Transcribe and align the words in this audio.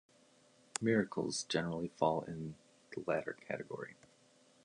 Miracles 0.81 1.43
generally 1.43 1.89
fall 1.89 2.23
in 2.23 2.55
the 2.95 3.03
latter 3.05 3.33
category. 3.33 3.93